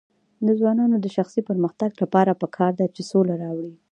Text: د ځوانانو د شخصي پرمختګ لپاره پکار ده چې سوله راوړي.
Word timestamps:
د 0.45 0.47
ځوانانو 0.59 0.95
د 1.01 1.07
شخصي 1.15 1.41
پرمختګ 1.49 1.89
لپاره 2.01 2.39
پکار 2.41 2.71
ده 2.79 2.85
چې 2.95 3.01
سوله 3.11 3.33
راوړي. 3.43 3.73